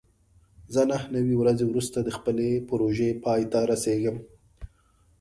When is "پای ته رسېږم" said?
3.23-4.17